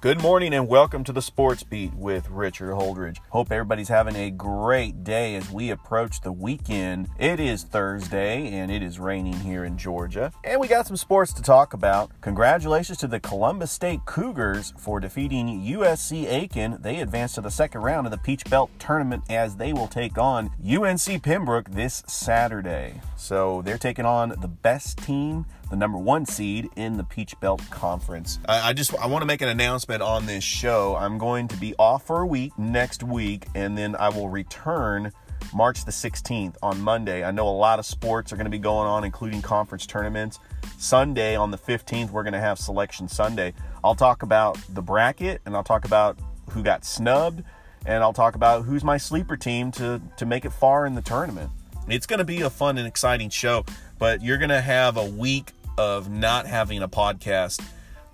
Good 0.00 0.22
morning 0.22 0.54
and 0.54 0.68
welcome 0.68 1.02
to 1.02 1.12
the 1.12 1.20
Sports 1.20 1.64
Beat 1.64 1.92
with 1.92 2.30
Richard 2.30 2.70
Holdridge. 2.70 3.18
Hope 3.30 3.50
everybody's 3.50 3.88
having 3.88 4.14
a 4.14 4.30
great 4.30 5.02
day 5.02 5.34
as 5.34 5.50
we 5.50 5.70
approach 5.70 6.20
the 6.20 6.30
weekend. 6.30 7.08
It 7.18 7.40
is 7.40 7.64
Thursday 7.64 8.46
and 8.46 8.70
it 8.70 8.80
is 8.80 9.00
raining 9.00 9.40
here 9.40 9.64
in 9.64 9.76
Georgia. 9.76 10.30
And 10.44 10.60
we 10.60 10.68
got 10.68 10.86
some 10.86 10.96
sports 10.96 11.32
to 11.32 11.42
talk 11.42 11.72
about. 11.72 12.12
Congratulations 12.20 12.98
to 12.98 13.08
the 13.08 13.18
Columbus 13.18 13.72
State 13.72 14.04
Cougars 14.04 14.72
for 14.78 15.00
defeating 15.00 15.48
USC 15.62 16.30
Aiken. 16.30 16.78
They 16.80 17.00
advanced 17.00 17.34
to 17.34 17.40
the 17.40 17.50
second 17.50 17.80
round 17.80 18.06
of 18.06 18.12
the 18.12 18.18
Peach 18.18 18.44
Belt 18.44 18.70
tournament 18.78 19.24
as 19.28 19.56
they 19.56 19.72
will 19.72 19.88
take 19.88 20.16
on 20.16 20.52
UNC 20.64 21.24
Pembroke 21.24 21.72
this 21.72 22.04
Saturday. 22.06 23.00
So 23.16 23.62
they're 23.62 23.76
taking 23.76 24.04
on 24.04 24.28
the 24.28 24.46
best 24.46 24.98
team 24.98 25.44
the 25.70 25.76
number 25.76 25.98
one 25.98 26.26
seed 26.26 26.68
in 26.76 26.96
the 26.96 27.04
Peach 27.04 27.38
Belt 27.40 27.62
Conference. 27.70 28.38
I, 28.48 28.70
I 28.70 28.72
just 28.72 28.94
I 28.96 29.06
want 29.06 29.22
to 29.22 29.26
make 29.26 29.42
an 29.42 29.48
announcement 29.48 30.02
on 30.02 30.26
this 30.26 30.44
show. 30.44 30.96
I'm 30.96 31.18
going 31.18 31.48
to 31.48 31.56
be 31.56 31.74
off 31.78 32.06
for 32.06 32.20
a 32.20 32.26
week 32.26 32.58
next 32.58 33.02
week, 33.02 33.46
and 33.54 33.76
then 33.76 33.96
I 33.96 34.08
will 34.08 34.28
return 34.28 35.12
March 35.54 35.84
the 35.84 35.92
16th 35.92 36.56
on 36.62 36.80
Monday. 36.80 37.24
I 37.24 37.30
know 37.30 37.48
a 37.48 37.50
lot 37.50 37.78
of 37.78 37.86
sports 37.86 38.32
are 38.32 38.36
going 38.36 38.46
to 38.46 38.50
be 38.50 38.58
going 38.58 38.88
on, 38.88 39.04
including 39.04 39.42
conference 39.42 39.86
tournaments. 39.86 40.38
Sunday 40.78 41.36
on 41.36 41.50
the 41.50 41.58
15th, 41.58 42.10
we're 42.10 42.22
going 42.22 42.32
to 42.32 42.40
have 42.40 42.58
Selection 42.58 43.08
Sunday. 43.08 43.54
I'll 43.82 43.94
talk 43.94 44.22
about 44.22 44.58
the 44.68 44.82
bracket, 44.82 45.40
and 45.46 45.54
I'll 45.56 45.64
talk 45.64 45.84
about 45.84 46.18
who 46.50 46.62
got 46.62 46.84
snubbed, 46.84 47.42
and 47.86 48.02
I'll 48.02 48.12
talk 48.12 48.34
about 48.34 48.64
who's 48.64 48.84
my 48.84 48.96
sleeper 48.96 49.36
team 49.36 49.70
to 49.72 50.00
to 50.16 50.26
make 50.26 50.44
it 50.44 50.52
far 50.52 50.86
in 50.86 50.94
the 50.94 51.02
tournament. 51.02 51.50
It's 51.88 52.06
going 52.06 52.18
to 52.18 52.24
be 52.24 52.42
a 52.42 52.50
fun 52.50 52.76
and 52.76 52.86
exciting 52.86 53.30
show, 53.30 53.64
but 53.98 54.22
you're 54.22 54.36
going 54.36 54.50
to 54.50 54.60
have 54.60 54.98
a 54.98 55.04
week 55.06 55.52
of 55.78 56.10
not 56.10 56.46
having 56.46 56.82
a 56.82 56.88
podcast 56.88 57.62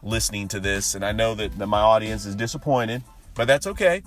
listening 0.03 0.48
to 0.48 0.61
this 0.61 0.95
and 0.95 1.05
I 1.05 1.12
know 1.12 1.34
that, 1.34 1.59
that 1.59 1.67
my 1.67 1.81
audience 1.81 2.27
is 2.27 2.37
disappointed, 2.37 3.03
but 3.34 3.47
that's 3.47 3.67
okay. 3.67 4.03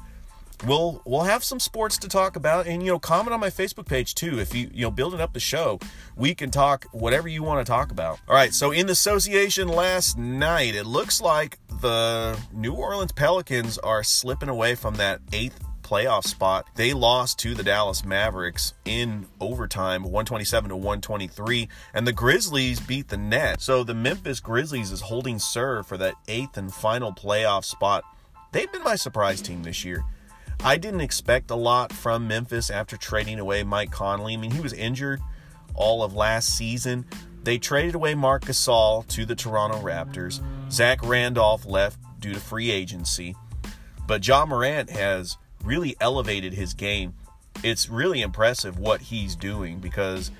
We'll 0.65 1.03
we'll 1.05 1.21
have 1.21 1.43
some 1.43 1.59
sports 1.59 1.99
to 1.99 2.07
talk 2.07 2.35
about 2.35 2.65
and 2.65 2.81
you 2.81 2.91
know 2.91 2.97
comment 2.97 3.33
on 3.33 3.39
my 3.39 3.49
Facebook 3.49 3.85
page 3.85 4.15
too 4.15 4.39
if 4.39 4.55
you 4.55 4.71
you 4.73 4.81
know 4.81 4.91
building 4.91 5.21
up 5.21 5.33
the 5.33 5.39
show 5.39 5.79
we 6.15 6.33
can 6.33 6.49
talk 6.49 6.87
whatever 6.91 7.27
you 7.27 7.43
want 7.43 7.63
to 7.63 7.69
talk 7.69 7.91
about. 7.91 8.19
All 8.27 8.33
right, 8.33 8.51
so 8.53 8.71
in 8.71 8.87
the 8.87 8.93
association 8.93 9.67
last 9.67 10.17
night 10.17 10.73
it 10.73 10.85
looks 10.85 11.21
like 11.21 11.59
the 11.81 12.39
New 12.51 12.73
Orleans 12.73 13.11
Pelicans 13.11 13.77
are 13.79 14.03
slipping 14.03 14.49
away 14.49 14.73
from 14.73 14.95
that 14.95 15.23
8th 15.27 15.66
playoff 15.87 16.25
spot. 16.25 16.67
They 16.75 16.93
lost 16.93 17.39
to 17.39 17.53
the 17.53 17.63
Dallas 17.63 18.03
Mavericks 18.03 18.73
in 18.83 19.25
overtime, 19.39 20.03
127 20.03 20.69
to 20.69 20.75
123, 20.75 21.69
and 21.93 22.05
the 22.05 22.11
Grizzlies 22.11 22.79
beat 22.81 23.07
the 23.07 23.17
Nets. 23.17 23.63
So 23.63 23.83
the 23.83 23.93
Memphis 23.93 24.41
Grizzlies 24.41 24.91
is 24.91 25.01
holding 25.01 25.39
serve 25.39 25.87
for 25.87 25.97
that 25.97 26.15
eighth 26.27 26.57
and 26.57 26.73
final 26.73 27.13
playoff 27.13 27.63
spot. 27.63 28.03
They've 28.51 28.71
been 28.71 28.83
my 28.83 28.95
surprise 28.95 29.41
team 29.41 29.63
this 29.63 29.85
year. 29.85 30.03
I 30.63 30.77
didn't 30.77 31.01
expect 31.01 31.51
a 31.51 31.55
lot 31.55 31.93
from 31.93 32.27
Memphis 32.27 32.69
after 32.69 32.97
trading 32.97 33.39
away 33.39 33.63
Mike 33.63 33.91
Conley. 33.91 34.33
I 34.33 34.37
mean, 34.37 34.51
he 34.51 34.59
was 34.59 34.73
injured 34.73 35.21
all 35.73 36.03
of 36.03 36.15
last 36.15 36.57
season. 36.57 37.05
They 37.43 37.57
traded 37.57 37.95
away 37.95 38.13
Marc 38.13 38.45
Gasol 38.45 39.07
to 39.07 39.25
the 39.25 39.35
Toronto 39.35 39.79
Raptors. 39.79 40.41
Zach 40.69 40.99
Randolph 41.03 41.65
left 41.65 41.99
due 42.19 42.33
to 42.33 42.39
free 42.39 42.71
agency. 42.71 43.35
But 44.05 44.27
Ja 44.27 44.45
Morant 44.45 44.89
has 44.89 45.37
really 45.67 45.95
elevated 45.99 46.53
his 46.53 46.73
game. 46.73 47.13
It's 47.63 47.89
really 47.89 48.21
impressive 48.21 48.79
what 48.79 49.01
he's 49.01 49.35
doing 49.35 49.79
because 49.79 50.31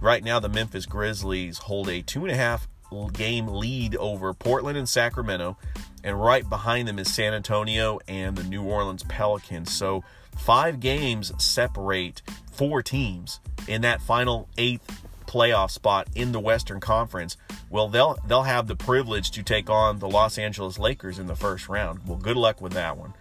right 0.00 0.22
now 0.22 0.40
the 0.40 0.48
Memphis 0.48 0.86
Grizzlies 0.86 1.58
hold 1.58 1.88
a 1.88 2.02
two 2.02 2.24
and 2.24 2.32
a 2.32 2.36
half 2.36 2.68
game 3.12 3.48
lead 3.48 3.96
over 3.96 4.32
Portland 4.34 4.78
and 4.78 4.88
Sacramento, 4.88 5.56
and 6.02 6.20
right 6.20 6.48
behind 6.48 6.86
them 6.86 6.98
is 6.98 7.12
San 7.12 7.34
Antonio 7.34 7.98
and 8.06 8.36
the 8.36 8.44
New 8.44 8.62
Orleans 8.62 9.02
Pelicans. 9.04 9.72
So 9.72 10.04
five 10.36 10.80
games 10.80 11.32
separate 11.42 12.22
four 12.52 12.82
teams 12.82 13.40
in 13.66 13.82
that 13.82 14.02
final 14.02 14.48
eighth 14.58 15.02
playoff 15.26 15.70
spot 15.70 16.08
in 16.14 16.32
the 16.32 16.40
Western 16.40 16.80
Conference. 16.80 17.36
Well, 17.70 17.88
they'll 17.88 18.18
they'll 18.26 18.42
have 18.42 18.66
the 18.66 18.76
privilege 18.76 19.30
to 19.32 19.42
take 19.42 19.68
on 19.68 19.98
the 19.98 20.08
Los 20.08 20.38
Angeles 20.38 20.78
Lakers 20.78 21.18
in 21.18 21.26
the 21.26 21.36
first 21.36 21.68
round. 21.68 22.06
Well, 22.06 22.18
good 22.18 22.36
luck 22.36 22.60
with 22.60 22.72
that 22.72 22.96
one. 22.96 23.14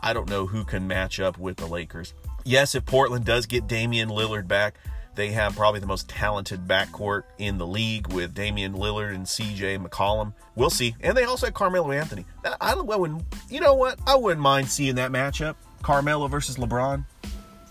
I 0.00 0.12
don't 0.12 0.28
know 0.28 0.46
who 0.46 0.64
can 0.64 0.86
match 0.86 1.20
up 1.20 1.38
with 1.38 1.56
the 1.56 1.66
Lakers. 1.66 2.14
Yes, 2.44 2.74
if 2.74 2.84
Portland 2.86 3.24
does 3.24 3.46
get 3.46 3.66
Damian 3.66 4.08
Lillard 4.08 4.48
back, 4.48 4.78
they 5.14 5.30
have 5.32 5.56
probably 5.56 5.80
the 5.80 5.86
most 5.86 6.08
talented 6.08 6.66
backcourt 6.66 7.24
in 7.38 7.58
the 7.58 7.66
league 7.66 8.12
with 8.12 8.34
Damian 8.34 8.74
Lillard 8.74 9.14
and 9.14 9.26
CJ 9.26 9.84
McCollum. 9.84 10.32
We'll 10.54 10.70
see. 10.70 10.94
And 11.00 11.16
they 11.16 11.24
also 11.24 11.46
have 11.46 11.54
Carmelo 11.54 11.90
Anthony. 11.90 12.24
I, 12.60 12.74
wouldn't, 12.74 13.22
you 13.48 13.60
know 13.60 13.74
what? 13.74 13.98
I 14.06 14.14
wouldn't 14.14 14.40
mind 14.40 14.68
seeing 14.68 14.94
that 14.94 15.10
matchup. 15.10 15.56
Carmelo 15.82 16.28
versus 16.28 16.56
LeBron. 16.56 17.04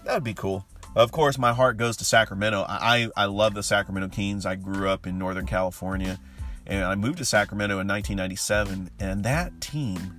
That 0.06 0.13
would 0.13 0.23
be 0.23 0.34
cool. 0.34 0.66
Of 0.96 1.11
course, 1.11 1.38
my 1.38 1.53
heart 1.53 1.78
goes 1.78 1.97
to 1.97 2.06
Sacramento. 2.06 2.66
I, 2.67 3.09
I 3.16 3.25
love 3.25 3.53
the 3.53 3.63
Sacramento 3.63 4.09
Kings. 4.09 4.46
I 4.46 4.56
grew 4.56 4.90
up 4.90 5.07
in 5.07 5.17
Northern 5.17 5.46
California 5.46 6.19
and 6.66 6.84
I 6.84 6.96
moved 6.96 7.19
to 7.19 7.25
Sacramento 7.25 7.79
in 7.79 7.88
1997. 7.88 8.90
And 9.00 9.23
that 9.23 9.61
team 9.61 10.19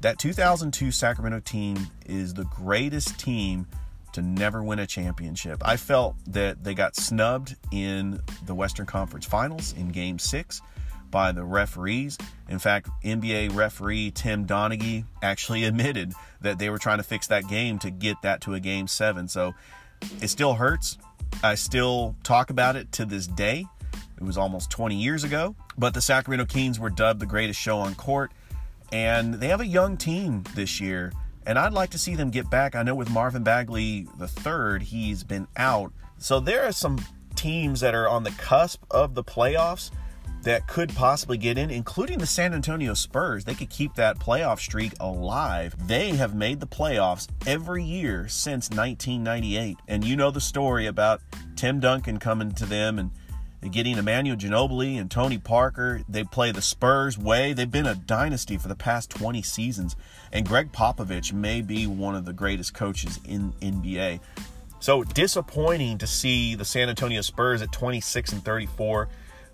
that 0.00 0.18
2002 0.18 0.92
Sacramento 0.92 1.40
team 1.40 1.76
is 2.06 2.34
the 2.34 2.44
greatest 2.44 3.18
team 3.18 3.66
to 4.12 4.22
never 4.22 4.62
win 4.62 4.78
a 4.78 4.86
championship. 4.86 5.62
I 5.64 5.76
felt 5.76 6.16
that 6.28 6.64
they 6.64 6.74
got 6.74 6.96
snubbed 6.96 7.56
in 7.72 8.20
the 8.46 8.54
Western 8.54 8.86
Conference 8.86 9.26
Finals 9.26 9.74
in 9.74 9.88
Game 9.88 10.18
6 10.18 10.62
by 11.10 11.32
the 11.32 11.44
referees. 11.44 12.18
In 12.48 12.58
fact, 12.58 12.88
NBA 13.04 13.54
referee 13.54 14.10
Tim 14.10 14.46
Donaghy 14.46 15.04
actually 15.22 15.64
admitted 15.66 16.12
that 16.40 16.58
they 16.58 16.70
were 16.70 16.78
trying 16.78 16.98
to 16.98 17.04
fix 17.04 17.26
that 17.28 17.48
game 17.48 17.78
to 17.80 17.90
get 17.90 18.16
that 18.22 18.40
to 18.42 18.54
a 18.54 18.60
Game 18.60 18.86
7. 18.86 19.28
So 19.28 19.54
it 20.20 20.28
still 20.28 20.54
hurts. 20.54 20.98
I 21.42 21.56
still 21.56 22.16
talk 22.22 22.50
about 22.50 22.76
it 22.76 22.92
to 22.92 23.04
this 23.04 23.26
day. 23.26 23.66
It 24.16 24.24
was 24.24 24.38
almost 24.38 24.70
20 24.70 24.96
years 24.96 25.22
ago, 25.22 25.54
but 25.76 25.94
the 25.94 26.00
Sacramento 26.00 26.46
Kings 26.46 26.80
were 26.80 26.90
dubbed 26.90 27.20
the 27.20 27.26
greatest 27.26 27.60
show 27.60 27.78
on 27.78 27.94
court 27.94 28.32
and 28.92 29.34
they 29.34 29.48
have 29.48 29.60
a 29.60 29.66
young 29.66 29.96
team 29.96 30.44
this 30.54 30.80
year. 30.80 31.12
And 31.46 31.58
I'd 31.58 31.72
like 31.72 31.90
to 31.90 31.98
see 31.98 32.14
them 32.14 32.30
get 32.30 32.50
back. 32.50 32.76
I 32.76 32.82
know 32.82 32.94
with 32.94 33.10
Marvin 33.10 33.42
Bagley 33.42 34.06
the 34.18 34.28
third, 34.28 34.82
he's 34.82 35.24
been 35.24 35.48
out. 35.56 35.92
So 36.18 36.40
there 36.40 36.64
are 36.64 36.72
some 36.72 36.98
teams 37.36 37.80
that 37.80 37.94
are 37.94 38.08
on 38.08 38.24
the 38.24 38.32
cusp 38.32 38.82
of 38.90 39.14
the 39.14 39.24
playoffs 39.24 39.90
that 40.42 40.66
could 40.66 40.94
possibly 40.94 41.36
get 41.36 41.58
in, 41.58 41.70
including 41.70 42.18
the 42.18 42.26
San 42.26 42.54
Antonio 42.54 42.94
Spurs. 42.94 43.44
They 43.44 43.54
could 43.54 43.70
keep 43.70 43.94
that 43.94 44.18
playoff 44.18 44.58
streak 44.58 44.92
alive. 45.00 45.74
They 45.86 46.10
have 46.10 46.34
made 46.34 46.60
the 46.60 46.66
playoffs 46.66 47.28
every 47.46 47.82
year 47.82 48.28
since 48.28 48.70
1998. 48.70 49.78
And 49.88 50.04
you 50.04 50.16
know 50.16 50.30
the 50.30 50.40
story 50.40 50.86
about 50.86 51.20
Tim 51.56 51.80
Duncan 51.80 52.18
coming 52.18 52.52
to 52.52 52.66
them 52.66 52.98
and 52.98 53.10
getting 53.70 53.98
Emmanuel 53.98 54.36
Ginobili 54.36 55.00
and 55.00 55.10
Tony 55.10 55.38
Parker. 55.38 56.02
They 56.08 56.24
play 56.24 56.52
the 56.52 56.62
Spurs 56.62 57.18
way. 57.18 57.52
They've 57.52 57.70
been 57.70 57.86
a 57.86 57.94
dynasty 57.94 58.56
for 58.56 58.68
the 58.68 58.76
past 58.76 59.10
20 59.10 59.42
seasons. 59.42 59.96
And 60.32 60.46
Gregg 60.46 60.72
Popovich 60.72 61.32
may 61.32 61.60
be 61.60 61.86
one 61.86 62.14
of 62.14 62.24
the 62.24 62.32
greatest 62.32 62.74
coaches 62.74 63.18
in 63.24 63.52
NBA. 63.60 64.20
So 64.80 65.02
disappointing 65.02 65.98
to 65.98 66.06
see 66.06 66.54
the 66.54 66.64
San 66.64 66.88
Antonio 66.88 67.20
Spurs 67.20 67.62
at 67.62 67.72
26 67.72 68.32
and 68.32 68.44
34. 68.44 69.08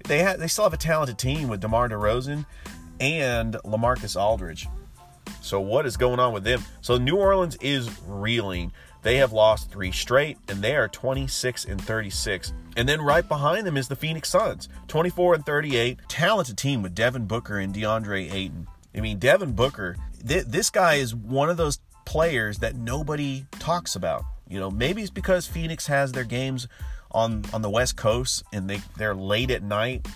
They 0.07 0.37
they 0.39 0.49
still 0.49 0.65
have 0.65 0.75
a 0.75 0.79
talented 0.79 1.19
team 1.19 1.49
with 1.49 1.61
DeMar 1.61 1.89
DeRozan 1.89 2.45
and 3.01 3.55
LaMarcus 3.65 4.21
Aldridge. 4.21 4.69
So 5.41 5.61
what 5.61 5.87
is 5.87 5.97
going 5.97 6.21
on 6.21 6.33
with 6.33 6.45
them? 6.45 6.63
So 6.83 6.99
New 6.99 7.17
Orleans 7.17 7.57
is 7.61 7.91
reeling. 8.07 8.73
They 9.05 9.19
have 9.19 9.35
lost 9.35 9.71
three 9.71 9.93
straight, 9.93 10.39
and 10.49 10.63
they 10.63 10.75
are 10.75 10.89
26 10.89 11.67
and 11.67 11.79
36. 11.79 12.55
And 12.79 12.89
then 12.89 13.03
right 13.03 13.29
behind 13.29 13.67
them 13.67 13.77
is 13.77 13.87
the 13.87 13.97
Phoenix 13.97 14.31
Suns, 14.31 14.71
24 14.89 15.35
and 15.35 15.47
38. 15.47 16.01
Talented 16.09 16.57
team 16.57 16.83
with 16.83 16.95
Devin 16.95 17.27
Booker 17.27 17.59
and 17.59 17.75
DeAndre 17.75 18.33
Ayton. 18.33 18.67
I 18.97 19.01
mean, 19.01 19.19
Devin 19.19 19.53
Booker, 19.53 19.97
th- 20.27 20.47
this 20.47 20.71
guy 20.71 20.95
is 20.95 21.15
one 21.15 21.51
of 21.51 21.59
those 21.59 21.81
players 22.07 22.61
that 22.61 22.77
nobody 22.77 23.45
talks 23.59 23.95
about. 23.95 24.25
You 24.49 24.59
know, 24.59 24.71
maybe 24.71 25.03
it's 25.03 25.11
because 25.11 25.47
Phoenix 25.47 25.87
has 25.87 26.13
their 26.13 26.25
games 26.25 26.67
on 27.11 27.45
on 27.53 27.61
the 27.61 27.71
West 27.71 27.97
Coast, 27.97 28.43
and 28.55 28.71
they 28.71 28.81
they're 28.97 29.15
late 29.15 29.51
at 29.51 29.63
night. 29.63 30.09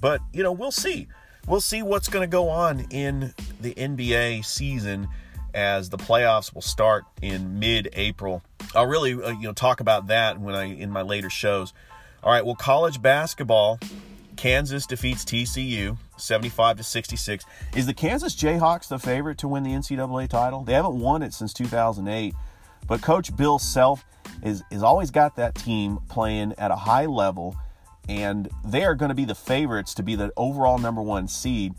But 0.00 0.20
you 0.32 0.44
know, 0.44 0.52
we'll 0.52 0.70
see. 0.70 1.08
We'll 1.48 1.60
see 1.60 1.82
what's 1.82 2.08
going 2.08 2.22
to 2.22 2.30
go 2.30 2.48
on 2.48 2.86
in 2.90 3.34
the 3.60 3.74
NBA 3.74 4.44
season 4.44 5.08
as 5.56 5.88
the 5.88 5.96
playoffs 5.96 6.54
will 6.54 6.62
start 6.62 7.04
in 7.22 7.58
mid-April. 7.58 8.42
I'll 8.74 8.86
really 8.86 9.14
uh, 9.14 9.30
you 9.30 9.48
know 9.48 9.52
talk 9.54 9.80
about 9.80 10.08
that 10.08 10.38
when 10.38 10.54
I 10.54 10.64
in 10.64 10.90
my 10.90 11.02
later 11.02 11.30
shows. 11.30 11.72
All 12.22 12.30
right, 12.30 12.44
well, 12.44 12.54
college 12.54 13.00
basketball, 13.00 13.80
Kansas 14.36 14.86
defeats 14.86 15.24
TCU 15.24 15.96
75 16.18 16.76
to 16.78 16.82
66. 16.82 17.44
Is 17.74 17.86
the 17.86 17.94
Kansas 17.94 18.36
Jayhawks 18.36 18.88
the 18.88 18.98
favorite 18.98 19.38
to 19.38 19.48
win 19.48 19.62
the 19.62 19.70
NCAA 19.70 20.28
title? 20.28 20.62
They 20.62 20.74
haven't 20.74 21.00
won 21.00 21.22
it 21.22 21.32
since 21.32 21.52
2008, 21.54 22.34
but 22.86 23.00
Coach 23.00 23.34
Bill 23.34 23.58
Self 23.58 24.04
is 24.42 24.62
is 24.70 24.82
always 24.82 25.10
got 25.10 25.36
that 25.36 25.54
team 25.54 25.98
playing 26.10 26.54
at 26.58 26.70
a 26.70 26.76
high 26.76 27.06
level, 27.06 27.56
and 28.08 28.50
they 28.62 28.84
are 28.84 28.94
going 28.94 29.08
to 29.08 29.14
be 29.14 29.24
the 29.24 29.34
favorites 29.34 29.94
to 29.94 30.02
be 30.02 30.16
the 30.16 30.32
overall 30.36 30.76
number 30.76 31.00
one 31.00 31.28
seed. 31.28 31.74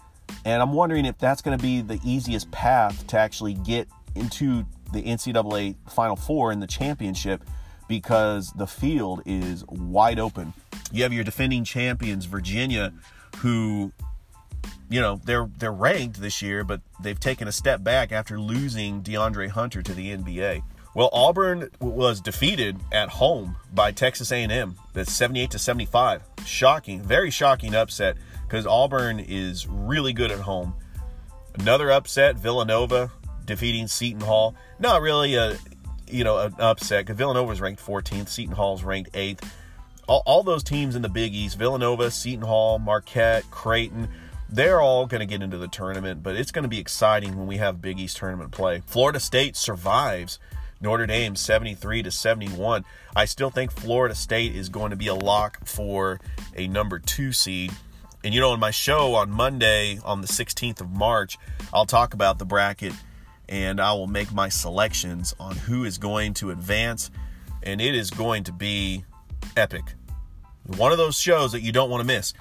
And 0.45 0.61
I'm 0.61 0.73
wondering 0.73 1.05
if 1.05 1.17
that's 1.17 1.41
going 1.41 1.57
to 1.57 1.61
be 1.61 1.81
the 1.81 1.99
easiest 2.05 2.49
path 2.51 3.07
to 3.07 3.19
actually 3.19 3.53
get 3.53 3.87
into 4.15 4.65
the 4.93 5.03
NCAA 5.03 5.75
Final 5.89 6.15
Four 6.15 6.51
in 6.51 6.59
the 6.59 6.67
championship 6.67 7.43
because 7.87 8.51
the 8.53 8.67
field 8.67 9.21
is 9.25 9.65
wide 9.67 10.19
open. 10.19 10.53
You 10.91 11.03
have 11.03 11.13
your 11.13 11.23
defending 11.23 11.63
champions, 11.63 12.25
Virginia, 12.25 12.93
who, 13.37 13.91
you 14.89 15.01
know, 15.01 15.21
they're 15.25 15.49
they're 15.57 15.71
ranked 15.71 16.21
this 16.21 16.41
year, 16.41 16.63
but 16.63 16.81
they've 17.01 17.19
taken 17.19 17.47
a 17.47 17.51
step 17.51 17.83
back 17.83 18.11
after 18.11 18.39
losing 18.39 19.01
DeAndre 19.01 19.49
Hunter 19.49 19.81
to 19.81 19.93
the 19.93 20.15
NBA. 20.15 20.63
Well, 20.93 21.09
Auburn 21.13 21.69
was 21.79 22.21
defeated 22.21 22.79
at 22.91 23.09
home 23.09 23.55
by 23.71 23.91
Texas 23.91 24.31
A&M. 24.31 24.75
That's 24.93 25.11
78 25.11 25.51
to 25.51 25.59
75. 25.59 26.23
Shocking, 26.43 27.03
very 27.03 27.29
shocking 27.29 27.75
upset 27.75 28.17
because 28.47 28.65
Auburn 28.65 29.19
is 29.19 29.67
really 29.67 30.13
good 30.13 30.31
at 30.31 30.39
home. 30.39 30.73
Another 31.55 31.91
upset, 31.91 32.37
Villanova 32.37 33.11
defeating 33.45 33.87
Seton 33.87 34.21
Hall. 34.21 34.55
Not 34.79 35.01
really 35.01 35.35
a 35.35 35.57
you 36.09 36.23
know 36.23 36.37
an 36.37 36.53
upset 36.59 37.05
because 37.05 37.17
Villanova 37.17 37.51
is 37.51 37.61
ranked 37.61 37.83
14th, 37.83 38.29
Seton 38.29 38.55
Hall 38.55 38.75
is 38.75 38.83
ranked 38.83 39.11
8th. 39.13 39.43
All, 40.07 40.23
all 40.25 40.43
those 40.43 40.63
teams 40.63 40.95
in 40.95 41.01
the 41.01 41.09
Big 41.09 41.33
East, 41.33 41.57
Villanova, 41.57 42.11
Seton 42.11 42.45
Hall, 42.45 42.79
Marquette, 42.79 43.49
Creighton, 43.51 44.07
they're 44.49 44.79
all 44.79 45.05
going 45.05 45.19
to 45.19 45.25
get 45.25 45.41
into 45.41 45.57
the 45.57 45.67
tournament, 45.67 46.23
but 46.23 46.35
it's 46.37 46.51
going 46.51 46.63
to 46.63 46.69
be 46.69 46.79
exciting 46.79 47.37
when 47.37 47.47
we 47.47 47.57
have 47.57 47.81
Big 47.81 47.99
East 47.99 48.15
tournament 48.17 48.51
play. 48.51 48.83
Florida 48.85 49.19
State 49.19 49.57
survives 49.57 50.39
Notre 50.79 51.05
Dame 51.07 51.35
73 51.35 52.03
to 52.03 52.11
71. 52.11 52.85
I 53.15 53.25
still 53.25 53.49
think 53.49 53.71
Florida 53.71 54.15
State 54.15 54.55
is 54.55 54.69
going 54.69 54.91
to 54.91 54.95
be 54.95 55.07
a 55.07 55.15
lock 55.15 55.65
for 55.65 56.21
a 56.55 56.67
number 56.67 56.99
2 56.99 57.33
seed. 57.33 57.73
And 58.23 58.33
you 58.33 58.41
know, 58.41 58.53
in 58.53 58.59
my 58.59 58.71
show 58.71 59.15
on 59.15 59.29
Monday 59.29 59.99
on 60.03 60.21
the 60.21 60.27
16th 60.27 60.81
of 60.81 60.89
March, 60.89 61.37
I'll 61.73 61.85
talk 61.85 62.13
about 62.13 62.39
the 62.39 62.45
bracket 62.45 62.93
and 63.47 63.79
I 63.79 63.93
will 63.93 64.07
make 64.07 64.33
my 64.33 64.49
selections 64.49 65.33
on 65.39 65.55
who 65.55 65.85
is 65.85 65.97
going 65.97 66.33
to 66.35 66.51
advance 66.51 67.09
and 67.63 67.79
it 67.79 67.95
is 67.95 68.09
going 68.09 68.43
to 68.45 68.51
be 68.51 69.05
epic. 69.55 69.93
One 70.65 70.91
of 70.91 70.97
those 70.97 71.17
shows 71.17 71.53
that 71.53 71.61
you 71.61 71.71
don't 71.71 71.89
want 71.89 72.01
to 72.01 72.07
miss. 72.07 72.33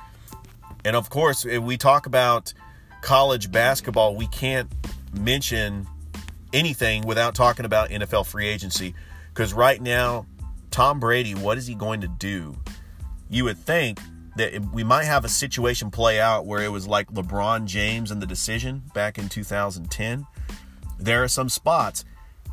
And 0.84 0.96
of 0.96 1.10
course, 1.10 1.44
if 1.44 1.62
we 1.62 1.76
talk 1.76 2.06
about 2.06 2.52
college 3.02 3.50
basketball, 3.50 4.16
we 4.16 4.26
can't 4.28 4.70
mention 5.12 5.86
anything 6.52 7.06
without 7.06 7.34
talking 7.34 7.64
about 7.64 7.90
NFL 7.90 8.26
free 8.26 8.46
agency. 8.46 8.94
Because 9.28 9.52
right 9.52 9.80
now, 9.80 10.26
Tom 10.70 10.98
Brady, 11.00 11.34
what 11.34 11.58
is 11.58 11.66
he 11.66 11.74
going 11.74 12.00
to 12.00 12.08
do? 12.08 12.56
You 13.28 13.44
would 13.44 13.58
think 13.58 14.00
that 14.36 14.72
we 14.72 14.84
might 14.84 15.04
have 15.04 15.24
a 15.24 15.28
situation 15.28 15.90
play 15.90 16.20
out 16.20 16.46
where 16.46 16.62
it 16.62 16.70
was 16.70 16.86
like 16.86 17.10
LeBron 17.10 17.66
James 17.66 18.10
and 18.10 18.20
the 18.20 18.26
decision 18.26 18.82
back 18.94 19.18
in 19.18 19.28
2010. 19.28 20.26
There 20.98 21.22
are 21.22 21.28
some 21.28 21.48
spots. 21.48 22.04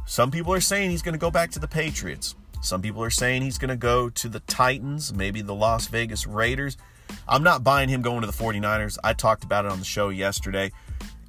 Some 0.06 0.31
people 0.31 0.53
are 0.53 0.62
saying 0.62 0.89
he's 0.89 1.01
going 1.01 1.13
to 1.13 1.19
go 1.19 1.31
back 1.31 1.51
to 1.51 1.59
the 1.59 1.68
Patriots. 1.68 2.35
Some 2.62 2.81
people 2.81 3.03
are 3.03 3.09
saying 3.09 3.41
he's 3.41 3.57
going 3.57 3.69
to 3.69 3.75
go 3.75 4.09
to 4.09 4.30
the 4.30 4.39
Titans, 4.41 5.13
maybe 5.13 5.41
the 5.41 5.53
Las 5.53 5.88
Vegas 5.88 6.25
Raiders. 6.25 6.77
I'm 7.27 7.44
not 7.44 7.63
buying 7.63 7.89
him 7.89 8.01
going 8.01 8.21
to 8.21 8.27
the 8.27 8.33
49ers. 8.33 8.97
I 9.03 9.13
talked 9.13 9.44
about 9.44 9.65
it 9.65 9.71
on 9.71 9.79
the 9.79 9.86
show 9.86 10.09
yesterday. 10.09 10.71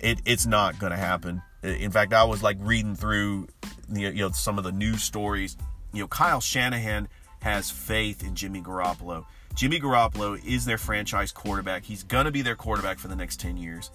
It, 0.01 0.21
it's 0.25 0.47
not 0.47 0.79
going 0.79 0.93
to 0.93 0.97
happen. 0.97 1.43
In 1.63 1.91
fact, 1.91 2.13
I 2.13 2.25
was 2.25 2.43
like 2.43 2.57
reading 2.61 2.95
through 2.95 3.49
you 3.93 4.13
know 4.13 4.31
some 4.31 4.59
of 4.59 4.65
the 4.65 4.73
news 4.73 5.03
stories. 5.03 5.57
You 5.93 6.01
know, 6.01 6.09
Kyle 6.09 6.41
Shanahan 6.41 7.09
has 7.41 7.71
faith 7.71 8.23
in 8.23 8.35
Jimmy 8.35 8.61
Garoppolo. 8.61 9.27
Jimmy 9.55 9.79
Garoppolo 9.79 10.43
is 10.45 10.65
their 10.65 10.79
franchise 10.79 11.31
quarterback. 11.31 11.85
He's 11.85 12.03
going 12.03 12.25
to 12.25 12.33
be 12.33 12.43
their 12.43 12.57
quarterback 12.57 12.99
for 12.99 13.09
the 13.09 13.17
next 13.17 13.41
10 13.41 13.57
years. 13.57 13.91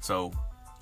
So, 0.00 0.32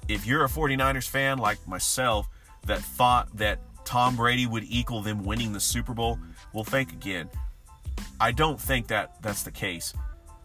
if 0.09 0.27
you're 0.27 0.45
a 0.45 0.49
49ers 0.49 1.09
fan 1.09 1.39
like 1.39 1.67
myself 1.69 2.29
that 2.67 2.81
thought 2.81 3.37
that 3.37 3.61
Tom 3.85 4.17
Brady 4.17 4.47
would 4.47 4.65
equal 4.65 5.03
them 5.03 5.25
winning 5.25 5.53
the 5.53 5.61
Super 5.61 5.95
Bowl, 5.95 6.19
well, 6.53 6.65
think 6.65 6.93
again. 6.93 7.29
I 8.21 8.33
don't 8.33 8.61
think 8.61 8.89
that 8.89 9.21
that's 9.23 9.43
the 9.43 9.51
case. 9.51 9.93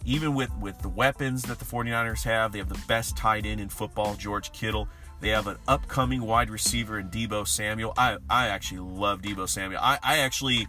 Even 0.06 0.36
with, 0.36 0.56
with 0.57 0.80
the 0.80 0.90
weapons 0.90 1.44
that 1.44 1.60
the 1.60 1.66
49ers 1.66 2.24
have, 2.24 2.51
they 2.51 2.60
have 2.60 2.69
the 2.69 2.81
best 2.88 3.18
tight 3.18 3.45
end 3.45 3.60
in 3.60 3.69
football, 3.69 4.16
George 4.16 4.51
Kittle. 4.51 4.88
They 5.19 5.30
have 5.30 5.48
an 5.48 5.57
upcoming 5.68 6.22
wide 6.22 6.50
receiver 6.50 7.00
in 7.00 7.10
Deebo 7.10 7.48
Samuel. 7.48 7.94
I, 7.98 8.18
I 8.30 8.48
actually 8.48 8.80
love 8.80 9.22
Deebo 9.22 9.50
Samuel. 9.50 9.80
I, 9.81 9.98
I 10.04 10.18
actually, 10.19 10.68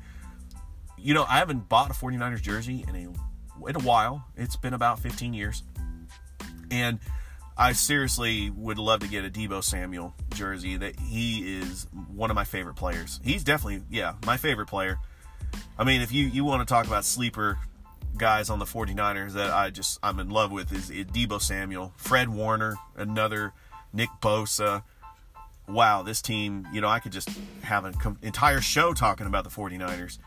you 1.00 1.14
know, 1.14 1.24
I 1.28 1.38
haven't 1.38 1.68
bought 1.68 1.90
a 1.90 1.94
49ers 1.94 2.42
jersey 2.42 2.84
in 2.88 2.94
a, 2.94 3.68
in 3.68 3.76
a 3.76 3.80
while. 3.80 4.24
It's 4.36 4.56
been 4.56 4.74
about 4.74 4.98
15 4.98 5.34
years. 5.34 5.62
And 6.70 6.98
I 7.56 7.72
seriously 7.72 8.50
would 8.50 8.78
love 8.78 9.00
to 9.00 9.08
get 9.08 9.24
a 9.24 9.30
Deebo 9.30 9.64
Samuel 9.64 10.14
jersey. 10.34 10.76
That 10.76 10.98
he 11.00 11.58
is 11.58 11.86
one 12.14 12.30
of 12.30 12.34
my 12.34 12.44
favorite 12.44 12.74
players. 12.74 13.20
He's 13.24 13.42
definitely, 13.42 13.82
yeah, 13.90 14.14
my 14.26 14.36
favorite 14.36 14.68
player. 14.68 14.98
I 15.78 15.84
mean, 15.84 16.00
if 16.00 16.12
you, 16.12 16.26
you 16.26 16.44
want 16.44 16.66
to 16.66 16.72
talk 16.72 16.86
about 16.86 17.04
sleeper 17.04 17.58
guys 18.16 18.50
on 18.50 18.58
the 18.58 18.64
49ers 18.64 19.32
that 19.32 19.52
I 19.52 19.70
just 19.70 19.98
I'm 20.02 20.18
in 20.18 20.28
love 20.28 20.50
with 20.50 20.72
is, 20.72 20.90
is 20.90 21.06
Deebo 21.06 21.40
Samuel, 21.40 21.92
Fred 21.96 22.28
Warner, 22.28 22.76
another 22.96 23.52
Nick 23.92 24.08
Bosa. 24.20 24.82
Wow, 25.68 26.02
this 26.02 26.20
team, 26.22 26.66
you 26.72 26.80
know, 26.80 26.88
I 26.88 26.98
could 26.98 27.12
just 27.12 27.28
have 27.62 27.84
an 27.84 27.94
entire 28.22 28.60
show 28.60 28.94
talking 28.94 29.26
about 29.26 29.44
the 29.44 29.50
49ers, 29.50 30.18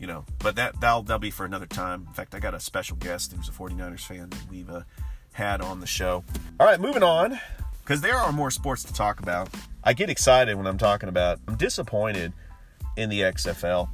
you 0.00 0.06
know, 0.06 0.24
but 0.38 0.56
that 0.56 0.80
that'll 0.80 1.02
that'll 1.02 1.20
be 1.20 1.30
for 1.30 1.44
another 1.44 1.66
time. 1.66 2.06
In 2.08 2.14
fact, 2.14 2.34
I 2.34 2.40
got 2.40 2.54
a 2.54 2.60
special 2.60 2.96
guest 2.96 3.32
who's 3.32 3.48
a 3.48 3.52
49ers 3.52 4.00
fan 4.00 4.30
that 4.30 4.50
we've 4.50 4.70
uh, 4.70 4.82
had 5.32 5.60
on 5.60 5.80
the 5.80 5.86
show. 5.86 6.24
All 6.58 6.66
right, 6.66 6.80
moving 6.80 7.02
on 7.02 7.38
because 7.84 8.00
there 8.00 8.16
are 8.16 8.32
more 8.32 8.50
sports 8.50 8.82
to 8.84 8.94
talk 8.94 9.20
about. 9.20 9.50
I 9.84 9.92
get 9.92 10.08
excited 10.08 10.56
when 10.56 10.66
I'm 10.66 10.78
talking 10.78 11.10
about. 11.10 11.38
I'm 11.46 11.56
disappointed 11.56 12.32
in 12.96 13.10
the 13.10 13.20
XFL. 13.20 13.90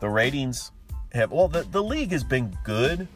The 0.00 0.08
ratings 0.08 0.70
have 1.12 1.32
well, 1.32 1.48
the, 1.48 1.62
the 1.62 1.82
league 1.82 2.12
has 2.12 2.24
been 2.24 2.56
good, 2.62 3.08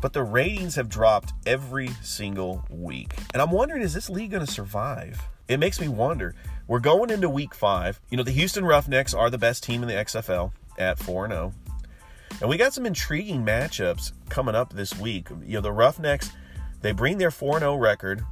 but 0.00 0.12
the 0.12 0.22
ratings 0.22 0.76
have 0.76 0.88
dropped 0.88 1.32
every 1.44 1.88
single 2.02 2.64
week. 2.70 3.14
And 3.34 3.42
I'm 3.42 3.50
wondering, 3.50 3.82
is 3.82 3.94
this 3.94 4.08
league 4.08 4.30
going 4.30 4.46
to 4.46 4.52
survive? 4.52 5.20
It 5.48 5.58
makes 5.58 5.80
me 5.80 5.88
wonder. 5.88 6.36
We're 6.68 6.78
going 6.78 7.10
into 7.10 7.28
week 7.28 7.52
five. 7.52 8.00
You 8.10 8.16
know, 8.16 8.22
the 8.22 8.30
Houston 8.30 8.64
Roughnecks 8.64 9.12
are 9.12 9.28
the 9.28 9.38
best 9.38 9.64
team 9.64 9.82
in 9.82 9.88
the 9.88 9.94
XFL 9.94 10.52
at 10.78 10.98
4 11.00 11.26
0. 11.28 11.52
And 12.40 12.48
we 12.48 12.56
got 12.56 12.72
some 12.72 12.86
intriguing 12.86 13.44
matchups 13.44 14.12
coming 14.28 14.54
up 14.54 14.72
this 14.72 14.98
week. 14.98 15.28
You 15.44 15.54
know, 15.54 15.60
the 15.60 15.72
Roughnecks, 15.72 16.30
they 16.80 16.92
bring 16.92 17.18
their 17.18 17.30
4 17.30 17.58
0 17.58 17.76
record 17.76 18.24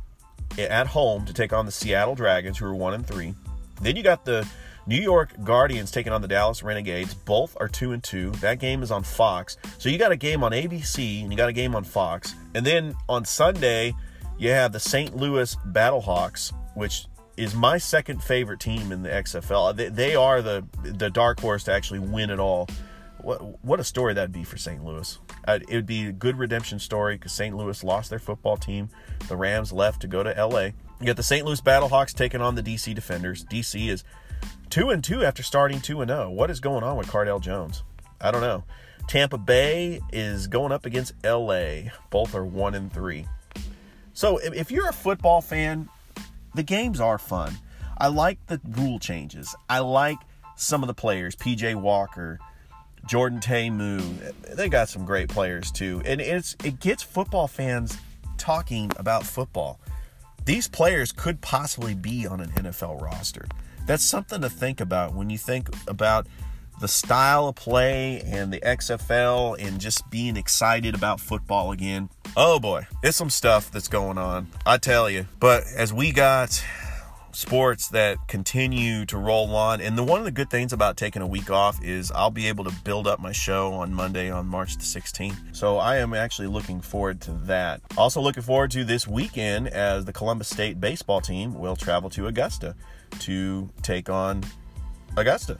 at 0.58 0.86
home 0.86 1.26
to 1.26 1.32
take 1.32 1.52
on 1.52 1.66
the 1.66 1.72
Seattle 1.72 2.14
Dragons, 2.14 2.58
who 2.58 2.66
are 2.66 2.74
1 2.74 2.94
and 2.94 3.06
3. 3.06 3.34
Then 3.82 3.96
you 3.96 4.02
got 4.02 4.24
the 4.24 4.48
New 4.86 4.96
York 4.96 5.32
Guardians 5.44 5.90
taking 5.90 6.12
on 6.12 6.22
the 6.22 6.28
Dallas 6.28 6.62
Renegades. 6.62 7.12
Both 7.12 7.56
are 7.60 7.68
2 7.68 7.92
and 7.92 8.02
2. 8.02 8.30
That 8.40 8.58
game 8.58 8.82
is 8.82 8.90
on 8.90 9.02
Fox. 9.02 9.58
So 9.76 9.90
you 9.90 9.98
got 9.98 10.12
a 10.12 10.16
game 10.16 10.42
on 10.42 10.52
ABC 10.52 11.22
and 11.22 11.30
you 11.30 11.36
got 11.36 11.50
a 11.50 11.52
game 11.52 11.76
on 11.76 11.84
Fox. 11.84 12.34
And 12.54 12.64
then 12.64 12.94
on 13.08 13.26
Sunday, 13.26 13.94
you 14.38 14.50
have 14.50 14.72
the 14.72 14.80
St. 14.80 15.14
Louis 15.14 15.54
Battlehawks, 15.66 16.52
which 16.74 17.06
is 17.36 17.54
my 17.54 17.76
second 17.76 18.22
favorite 18.22 18.60
team 18.60 18.90
in 18.90 19.02
the 19.02 19.10
XFL. 19.10 19.76
They, 19.76 19.88
they 19.90 20.14
are 20.16 20.40
the 20.40 20.64
the 20.82 21.10
dark 21.10 21.40
horse 21.40 21.64
to 21.64 21.72
actually 21.72 22.00
win 22.00 22.30
it 22.30 22.40
all. 22.40 22.68
What 23.28 23.62
what 23.62 23.78
a 23.78 23.84
story 23.84 24.14
that'd 24.14 24.32
be 24.32 24.42
for 24.42 24.56
St. 24.56 24.82
Louis. 24.82 25.18
Uh, 25.46 25.58
it 25.68 25.74
would 25.74 25.84
be 25.84 26.06
a 26.06 26.12
good 26.12 26.38
redemption 26.38 26.78
story 26.78 27.16
because 27.16 27.32
St. 27.32 27.54
Louis 27.54 27.84
lost 27.84 28.08
their 28.08 28.18
football 28.18 28.56
team. 28.56 28.88
The 29.28 29.36
Rams 29.36 29.70
left 29.70 30.00
to 30.00 30.06
go 30.06 30.22
to 30.22 30.30
LA. 30.30 30.70
You 30.98 31.06
got 31.06 31.16
the 31.16 31.22
St. 31.22 31.44
Louis 31.44 31.60
Battlehawks 31.60 32.14
taking 32.14 32.40
on 32.40 32.54
the 32.54 32.62
DC 32.62 32.94
Defenders. 32.94 33.44
DC 33.44 33.90
is 33.90 34.02
Two 34.70 34.88
and 34.88 35.04
two 35.04 35.24
after 35.24 35.42
starting 35.42 35.82
two 35.82 36.00
and 36.00 36.08
zero. 36.08 36.28
Oh. 36.28 36.30
What 36.30 36.50
is 36.50 36.58
going 36.58 36.82
on 36.82 36.96
with 36.96 37.08
Cardale 37.08 37.38
Jones? 37.38 37.82
I 38.18 38.30
don't 38.30 38.40
know. 38.40 38.64
Tampa 39.06 39.36
Bay 39.36 40.00
is 40.10 40.46
going 40.46 40.72
up 40.72 40.86
against 40.86 41.12
LA. 41.22 41.90
Both 42.08 42.34
are 42.34 42.46
one 42.46 42.74
and 42.74 42.90
three. 42.90 43.26
So 44.14 44.38
if 44.38 44.70
you're 44.70 44.88
a 44.88 44.92
football 44.94 45.42
fan, 45.42 45.90
the 46.54 46.62
games 46.62 46.98
are 46.98 47.18
fun. 47.18 47.58
I 47.98 48.06
like 48.06 48.38
the 48.46 48.58
rule 48.64 48.98
changes. 48.98 49.54
I 49.68 49.80
like 49.80 50.18
some 50.56 50.82
of 50.82 50.86
the 50.86 50.94
players, 50.94 51.36
PJ 51.36 51.74
Walker, 51.74 52.38
Jordan 53.06 53.40
Ta'amu. 53.40 54.00
They 54.54 54.68
got 54.68 54.88
some 54.88 55.04
great 55.04 55.28
players 55.28 55.70
too, 55.70 56.02
and 56.04 56.20
it's 56.20 56.56
it 56.64 56.80
gets 56.80 57.02
football 57.02 57.48
fans 57.48 57.96
talking 58.36 58.90
about 58.96 59.24
football. 59.24 59.78
These 60.44 60.68
players 60.68 61.12
could 61.12 61.40
possibly 61.40 61.94
be 61.94 62.26
on 62.26 62.40
an 62.40 62.50
NFL 62.50 63.02
roster. 63.02 63.46
That's 63.86 64.02
something 64.02 64.40
to 64.40 64.50
think 64.50 64.80
about 64.80 65.14
when 65.14 65.30
you 65.30 65.38
think 65.38 65.68
about 65.86 66.26
the 66.80 66.88
style 66.88 67.48
of 67.48 67.56
play 67.56 68.20
and 68.24 68.52
the 68.52 68.60
XFL 68.60 69.56
and 69.58 69.80
just 69.80 70.08
being 70.10 70.36
excited 70.36 70.94
about 70.94 71.20
football 71.20 71.72
again. 71.72 72.08
Oh 72.36 72.60
boy, 72.60 72.86
it's 73.02 73.16
some 73.16 73.30
stuff 73.30 73.70
that's 73.70 73.88
going 73.88 74.16
on. 74.16 74.48
I 74.64 74.78
tell 74.78 75.10
you. 75.10 75.26
But 75.40 75.64
as 75.74 75.92
we 75.92 76.12
got 76.12 76.62
sports 77.32 77.88
that 77.88 78.18
continue 78.28 79.04
to 79.06 79.18
roll 79.18 79.54
on. 79.54 79.80
And 79.80 79.96
the 79.96 80.02
one 80.02 80.18
of 80.18 80.24
the 80.24 80.30
good 80.30 80.50
things 80.50 80.72
about 80.72 80.96
taking 80.96 81.22
a 81.22 81.26
week 81.26 81.50
off 81.50 81.82
is 81.82 82.10
I'll 82.10 82.30
be 82.30 82.48
able 82.48 82.64
to 82.64 82.72
build 82.84 83.06
up 83.06 83.20
my 83.20 83.32
show 83.32 83.72
on 83.72 83.92
Monday 83.92 84.30
on 84.30 84.46
March 84.46 84.76
the 84.76 84.82
16th. 84.82 85.54
So 85.54 85.78
I 85.78 85.98
am 85.98 86.14
actually 86.14 86.48
looking 86.48 86.80
forward 86.80 87.20
to 87.22 87.32
that. 87.44 87.80
Also 87.96 88.20
looking 88.20 88.42
forward 88.42 88.70
to 88.72 88.84
this 88.84 89.06
weekend 89.06 89.68
as 89.68 90.04
the 90.04 90.12
Columbus 90.12 90.48
State 90.48 90.80
baseball 90.80 91.20
team 91.20 91.54
will 91.54 91.76
travel 91.76 92.10
to 92.10 92.26
Augusta 92.26 92.74
to 93.20 93.68
take 93.82 94.08
on 94.08 94.42
Augusta. 95.16 95.58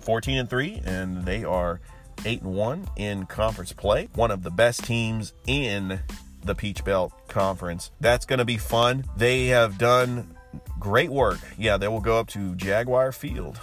14 0.00 0.38
and 0.38 0.50
3 0.50 0.82
and 0.84 1.24
they 1.24 1.44
are 1.44 1.80
8 2.24 2.42
and 2.42 2.54
1 2.54 2.88
in 2.96 3.26
conference 3.26 3.72
play. 3.72 4.08
One 4.14 4.30
of 4.30 4.42
the 4.42 4.50
best 4.50 4.84
teams 4.84 5.32
in 5.46 6.00
the 6.44 6.54
Peach 6.54 6.84
Belt 6.84 7.12
Conference. 7.28 7.90
That's 8.00 8.26
going 8.26 8.38
to 8.38 8.44
be 8.44 8.56
fun. 8.56 9.04
They 9.16 9.46
have 9.46 9.78
done 9.78 10.34
great 10.82 11.10
work. 11.10 11.38
Yeah, 11.56 11.76
they 11.76 11.86
will 11.86 12.00
go 12.00 12.18
up 12.18 12.26
to 12.30 12.56
Jaguar 12.56 13.12
Field 13.12 13.60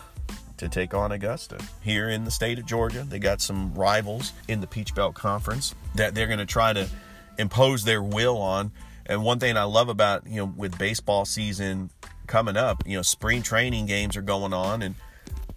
to 0.55 0.69
take 0.69 0.93
on 0.93 1.11
Augusta. 1.11 1.59
Here 1.81 2.09
in 2.09 2.23
the 2.23 2.31
state 2.31 2.59
of 2.59 2.65
Georgia, 2.65 3.03
they 3.03 3.19
got 3.19 3.41
some 3.41 3.73
rivals 3.75 4.31
in 4.47 4.61
the 4.61 4.67
Peach 4.67 4.95
Belt 4.95 5.15
Conference 5.15 5.75
that 5.95 6.15
they're 6.15 6.27
going 6.27 6.39
to 6.39 6.45
try 6.45 6.71
to 6.71 6.87
impose 7.37 7.83
their 7.83 8.01
will 8.01 8.37
on. 8.37 8.71
And 9.05 9.21
one 9.21 9.37
thing 9.37 9.57
I 9.57 9.63
love 9.63 9.89
about, 9.89 10.27
you 10.27 10.37
know, 10.37 10.53
with 10.55 10.77
baseball 10.77 11.25
season 11.25 11.89
coming 12.25 12.55
up, 12.55 12.83
you 12.85 12.95
know, 12.95 13.01
spring 13.01 13.41
training 13.41 13.85
games 13.85 14.15
are 14.15 14.21
going 14.21 14.53
on 14.53 14.81
and 14.81 14.95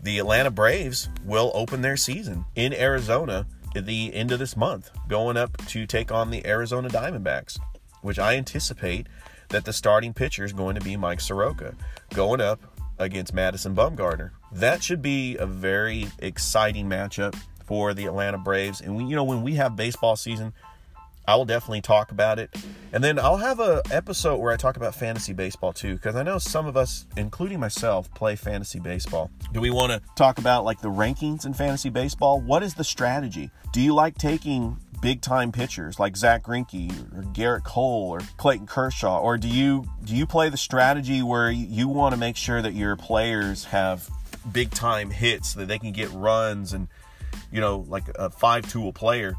the 0.00 0.19
Atlanta 0.19 0.50
Braves 0.50 1.09
will 1.25 1.52
open 1.54 1.83
their 1.83 1.97
season 1.97 2.45
in 2.57 2.75
Arizona 2.75 3.47
at 3.76 3.87
the 3.87 4.12
end 4.12 4.33
of 4.33 4.40
this 4.40 4.57
month, 4.57 4.90
going 5.09 5.37
up 5.37 5.57
to 5.69 5.87
take 5.87 6.11
on 6.11 6.31
the 6.31 6.45
Arizona 6.45 6.88
Diamondbacks, 6.88 7.61
which 8.00 8.19
I 8.19 8.35
anticipate 8.35 9.07
that 9.52 9.64
the 9.64 9.73
starting 9.73 10.12
pitcher 10.12 10.44
is 10.44 10.52
going 10.52 10.75
to 10.75 10.80
be 10.80 10.97
Mike 10.97 11.21
Soroka 11.21 11.75
going 12.14 12.40
up 12.40 12.61
against 12.99 13.32
Madison 13.32 13.75
Bumgarner. 13.75 14.30
That 14.52 14.82
should 14.82 15.00
be 15.02 15.37
a 15.37 15.47
very 15.47 16.09
exciting 16.18 16.88
matchup 16.88 17.35
for 17.64 17.94
the 17.94 18.06
Atlanta 18.06 18.38
Braves. 18.38 18.80
And 18.80 18.97
we, 18.97 19.04
you 19.04 19.16
know, 19.16 19.25
when 19.25 19.42
we 19.42 19.54
have 19.54 19.76
baseball 19.76 20.16
season, 20.16 20.52
I 21.26 21.37
will 21.37 21.44
definitely 21.44 21.82
talk 21.82 22.11
about 22.11 22.38
it. 22.38 22.54
And 22.92 23.02
then 23.02 23.18
I'll 23.18 23.37
have 23.37 23.61
a 23.61 23.80
episode 23.90 24.38
where 24.38 24.52
I 24.52 24.56
talk 24.56 24.76
about 24.76 24.94
fantasy 24.94 25.32
baseball 25.32 25.73
too, 25.73 25.94
because 25.94 26.16
I 26.16 26.23
know 26.23 26.38
some 26.38 26.66
of 26.66 26.76
us, 26.76 27.06
including 27.16 27.61
myself, 27.61 28.12
play 28.14 28.35
fantasy 28.35 28.80
baseball. 28.80 29.30
Do 29.52 29.61
we 29.61 29.71
want 29.71 29.92
to 29.92 30.02
talk 30.16 30.38
about 30.38 30.64
like 30.64 30.80
the 30.80 30.90
rankings 30.90 31.47
in 31.47 31.54
fantasy 31.54 31.90
baseball? 31.90 32.40
What 32.40 32.62
is 32.62 32.75
the 32.75 32.85
strategy? 32.85 33.50
Do 33.73 33.80
you 33.80 33.94
like 33.94 34.18
taking 34.18 34.76
big 35.02 35.21
time 35.21 35.52
pitchers 35.52 36.00
like 36.00 36.16
Zack 36.16 36.44
Greinke 36.44 36.90
or 37.14 37.23
Gerrit 37.35 37.64
Cole 37.64 38.09
or 38.09 38.21
Clayton 38.38 38.66
Kershaw, 38.66 39.21
or 39.21 39.37
do 39.37 39.49
you 39.49 39.85
do 40.04 40.16
you 40.16 40.25
play 40.25 40.49
the 40.49 40.56
strategy 40.56 41.23
where 41.23 41.50
you 41.50 41.88
want 41.88 42.14
to 42.14 42.16
make 42.18 42.37
sure 42.37 42.62
that 42.62 42.73
your 42.73 42.97
players 42.97 43.64
have 43.64 44.09
big 44.50 44.71
time 44.71 45.11
hits 45.11 45.50
so 45.50 45.61
that 45.61 45.66
they 45.66 45.78
can 45.78 45.92
get 45.92 46.11
runs 46.12 46.73
and 46.73 46.88
you 47.50 47.61
know 47.61 47.85
like 47.88 48.04
a 48.14 48.30
five 48.30 48.71
tool 48.71 48.94
player? 48.94 49.35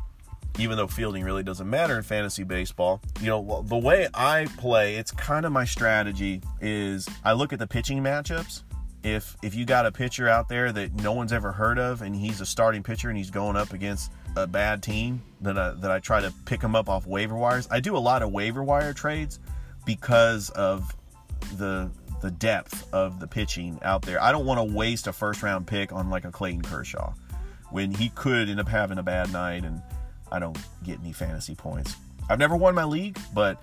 Even 0.59 0.77
though 0.77 0.85
fielding 0.85 1.23
really 1.23 1.41
doesn't 1.41 1.67
matter 1.67 1.97
in 1.97 2.03
fantasy 2.03 2.43
baseball, 2.43 3.01
you 3.19 3.27
know 3.27 3.63
the 3.65 3.77
way 3.77 4.07
I 4.13 4.45
play, 4.57 4.97
it's 4.97 5.09
kind 5.09 5.47
of 5.47 5.51
my 5.51 5.65
strategy 5.65 6.41
is 6.61 7.07
I 7.23 7.33
look 7.33 7.53
at 7.53 7.59
the 7.59 7.65
pitching 7.65 8.03
matchups 8.03 8.61
if 9.03 9.35
if 9.41 9.55
you 9.55 9.65
got 9.65 9.85
a 9.85 9.91
pitcher 9.91 10.29
out 10.29 10.49
there 10.49 10.71
that 10.71 10.93
no 10.93 11.13
one's 11.13 11.33
ever 11.33 11.51
heard 11.51 11.79
of 11.79 12.01
and 12.01 12.15
he's 12.15 12.41
a 12.41 12.45
starting 12.45 12.83
pitcher 12.83 13.09
and 13.09 13.17
he's 13.17 13.31
going 13.31 13.55
up 13.55 13.73
against 13.73 14.11
a 14.35 14.47
bad 14.47 14.81
team 14.81 15.21
that 15.41 15.57
I, 15.57 15.71
that 15.71 15.91
I 15.91 15.99
try 15.99 16.21
to 16.21 16.33
pick 16.45 16.61
them 16.61 16.75
up 16.75 16.89
off 16.89 17.05
waiver 17.05 17.35
wires. 17.35 17.67
I 17.69 17.79
do 17.79 17.95
a 17.95 17.99
lot 17.99 18.21
of 18.21 18.31
waiver 18.31 18.63
wire 18.63 18.93
trades 18.93 19.39
because 19.85 20.49
of 20.51 20.95
the 21.57 21.91
the 22.21 22.31
depth 22.31 22.87
of 22.93 23.19
the 23.19 23.27
pitching 23.27 23.77
out 23.83 24.01
there. 24.01 24.21
I 24.21 24.31
don't 24.31 24.45
want 24.45 24.57
to 24.57 24.75
waste 24.75 25.07
a 25.07 25.13
first 25.13 25.43
round 25.43 25.67
pick 25.67 25.91
on 25.91 26.09
like 26.09 26.23
a 26.23 26.31
Clayton 26.31 26.61
Kershaw 26.61 27.13
when 27.69 27.93
he 27.93 28.09
could 28.09 28.49
end 28.49 28.61
up 28.61 28.67
having 28.67 28.97
a 28.97 29.03
bad 29.03 29.31
night 29.33 29.65
and 29.65 29.81
I 30.31 30.39
don't 30.39 30.57
get 30.83 30.99
any 31.01 31.11
fantasy 31.11 31.53
points. 31.53 31.95
I've 32.29 32.39
never 32.39 32.55
won 32.55 32.75
my 32.75 32.85
league, 32.85 33.19
but 33.33 33.61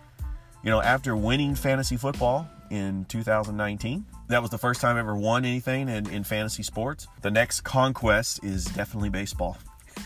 you 0.62 0.70
know, 0.70 0.82
after 0.82 1.16
winning 1.16 1.54
fantasy 1.54 1.96
football 1.96 2.46
in 2.70 3.06
2019, 3.06 4.04
that 4.28 4.42
was 4.42 4.50
the 4.50 4.58
first 4.58 4.82
time 4.82 4.96
I 4.96 5.00
ever 5.00 5.16
won 5.16 5.46
anything 5.46 5.88
in, 5.88 6.08
in 6.10 6.22
fantasy 6.22 6.62
sports. 6.62 7.08
The 7.22 7.30
next 7.30 7.62
conquest 7.62 8.44
is 8.44 8.66
definitely 8.66 9.08
baseball. 9.08 9.56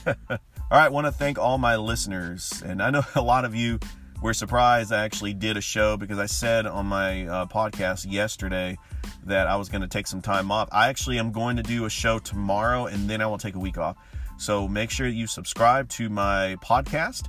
All 0.71 0.78
right, 0.78 0.90
want 0.90 1.06
to 1.06 1.12
thank 1.12 1.38
all 1.38 1.59
my 1.59 1.76
listeners. 1.76 2.62
And 2.64 2.83
I 2.83 2.90
know 2.90 3.02
a 3.14 3.21
lot 3.21 3.44
of 3.44 3.54
you 3.54 3.78
were 4.23 4.33
surprised 4.33 4.92
I 4.92 5.04
actually 5.04 5.35
did 5.35 5.59
a 5.59 5.61
show 5.61 5.99
because 5.99 6.18
I 6.18 6.25
said 6.25 6.66
on 6.66 6.87
my 6.87 7.26
uh, 7.26 7.47
podcast 7.47 8.11
yesterday 8.11 8.78
that 9.26 9.47
I 9.47 9.56
was 9.56 9.68
going 9.68 9.83
to 9.83 9.88
take 9.88 10.06
some 10.06 10.23
time 10.23 10.50
off. 10.50 10.68
I 10.73 10.88
actually 10.88 11.18
am 11.18 11.33
going 11.33 11.56
to 11.56 11.62
do 11.62 11.85
a 11.85 11.90
show 11.90 12.18
tomorrow 12.18 12.87
and 12.87 13.09
then 13.09 13.21
I 13.21 13.26
will 13.26 13.37
take 13.38 13.54
a 13.54 13.59
week 13.59 13.76
off. 13.76 13.99
So 14.38 14.66
make 14.66 14.90
sure 14.90 15.06
you 15.06 15.26
subscribe 15.26 15.90
to 15.90 16.09
my 16.09 16.56
podcast 16.64 17.28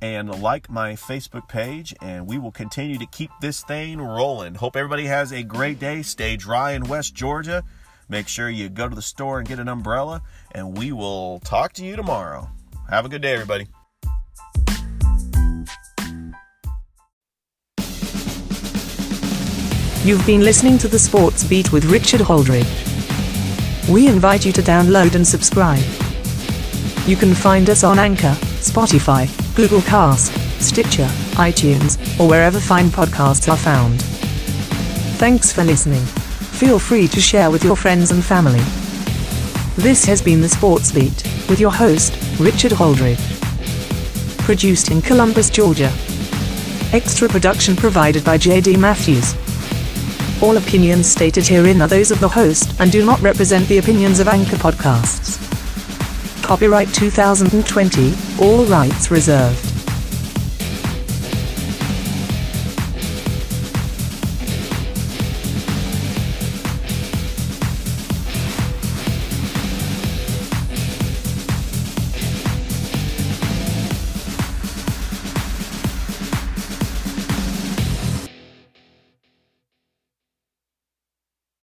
and 0.00 0.40
like 0.40 0.70
my 0.70 0.94
Facebook 0.94 1.46
page, 1.46 1.94
and 2.00 2.26
we 2.26 2.38
will 2.38 2.50
continue 2.50 2.96
to 2.96 3.06
keep 3.06 3.30
this 3.42 3.62
thing 3.62 4.00
rolling. 4.00 4.54
Hope 4.54 4.74
everybody 4.74 5.04
has 5.04 5.30
a 5.32 5.42
great 5.42 5.78
day. 5.78 6.00
Stay 6.00 6.38
dry 6.38 6.72
in 6.72 6.84
West 6.84 7.14
Georgia. 7.14 7.62
Make 8.08 8.26
sure 8.26 8.48
you 8.48 8.70
go 8.70 8.88
to 8.88 8.94
the 8.94 9.02
store 9.02 9.38
and 9.38 9.46
get 9.46 9.58
an 9.58 9.68
umbrella, 9.68 10.22
and 10.52 10.78
we 10.78 10.90
will 10.92 11.40
talk 11.40 11.74
to 11.74 11.84
you 11.84 11.96
tomorrow. 11.96 12.48
Have 12.90 13.06
a 13.06 13.08
good 13.08 13.22
day, 13.22 13.34
everybody. 13.34 13.68
You've 20.02 20.26
been 20.26 20.40
listening 20.40 20.76
to 20.78 20.88
the 20.88 20.98
Sports 20.98 21.44
Beat 21.44 21.70
with 21.72 21.84
Richard 21.84 22.20
Holdridge. 22.20 22.66
We 23.88 24.08
invite 24.08 24.44
you 24.44 24.50
to 24.52 24.60
download 24.62 25.14
and 25.14 25.24
subscribe. 25.24 25.84
You 27.06 27.14
can 27.14 27.32
find 27.32 27.70
us 27.70 27.84
on 27.84 28.00
Anchor, 28.00 28.36
Spotify, 28.58 29.28
Google 29.54 29.82
Cast, 29.82 30.32
Stitcher, 30.60 31.06
iTunes, 31.36 31.96
or 32.18 32.28
wherever 32.28 32.58
fine 32.58 32.86
podcasts 32.86 33.48
are 33.48 33.56
found. 33.56 34.02
Thanks 35.20 35.52
for 35.52 35.62
listening. 35.62 36.04
Feel 36.58 36.80
free 36.80 37.06
to 37.06 37.20
share 37.20 37.52
with 37.52 37.62
your 37.62 37.76
friends 37.76 38.10
and 38.10 38.24
family. 38.24 38.64
This 39.76 40.04
has 40.06 40.20
been 40.20 40.40
the 40.40 40.48
Sports 40.48 40.90
Beat 40.90 41.39
with 41.50 41.60
your 41.60 41.72
host, 41.72 42.16
Richard 42.38 42.70
Holdridge. 42.70 43.18
Produced 44.38 44.92
in 44.92 45.02
Columbus, 45.02 45.50
Georgia. 45.50 45.92
Extra 46.92 47.28
production 47.28 47.74
provided 47.74 48.24
by 48.24 48.38
J.D. 48.38 48.76
Matthews. 48.76 49.34
All 50.40 50.56
opinions 50.56 51.08
stated 51.08 51.46
herein 51.46 51.82
are 51.82 51.88
those 51.88 52.12
of 52.12 52.20
the 52.20 52.28
host 52.28 52.80
and 52.80 52.90
do 52.90 53.04
not 53.04 53.20
represent 53.20 53.66
the 53.68 53.78
opinions 53.78 54.20
of 54.20 54.28
Anchor 54.28 54.56
Podcasts. 54.56 55.38
Copyright 56.42 56.94
2020, 56.94 58.14
all 58.40 58.64
rights 58.66 59.10
reserved. 59.10 59.79